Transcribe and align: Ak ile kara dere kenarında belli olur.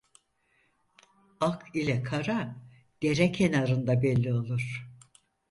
Ak 1.39 1.75
ile 1.75 2.03
kara 2.03 2.55
dere 3.03 3.31
kenarında 3.31 4.01
belli 4.03 4.33
olur. 4.33 4.87